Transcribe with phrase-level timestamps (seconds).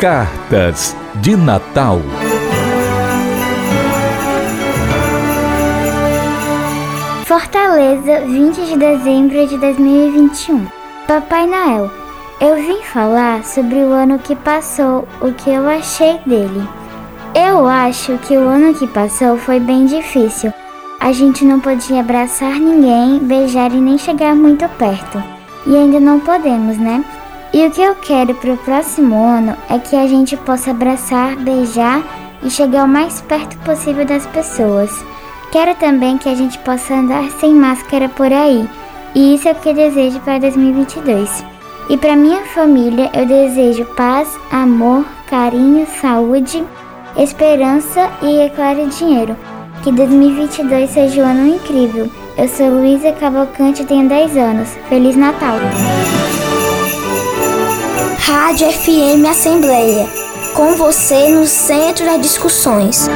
[0.00, 2.00] Cartas de Natal.
[7.26, 10.66] Fortaleza, 20 de dezembro de 2021.
[11.06, 11.90] Papai Noel,
[12.40, 16.66] eu vim falar sobre o ano que passou, o que eu achei dele.
[17.34, 20.50] Eu acho que o ano que passou foi bem difícil.
[20.98, 25.22] A gente não podia abraçar ninguém, beijar e nem chegar muito perto.
[25.66, 27.04] E ainda não podemos, né?
[27.52, 31.34] E o que eu quero para o próximo ano é que a gente possa abraçar,
[31.36, 32.02] beijar
[32.44, 34.90] e chegar o mais perto possível das pessoas.
[35.50, 38.68] Quero também que a gente possa andar sem máscara por aí.
[39.14, 41.44] E isso é o que eu desejo para 2022.
[41.88, 46.62] E para minha família, eu desejo paz, amor, carinho, saúde,
[47.16, 49.36] esperança e, é claro, dinheiro.
[49.82, 52.08] Que 2022 seja um ano incrível.
[52.38, 54.68] Eu sou Luísa Cavalcante, tenho 10 anos.
[54.88, 55.56] Feliz Natal!
[58.50, 60.08] Rádio FM Assembleia,
[60.54, 63.06] com você no centro das discussões.